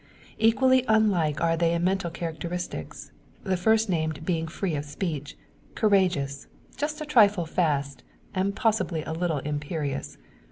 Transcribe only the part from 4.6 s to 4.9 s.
of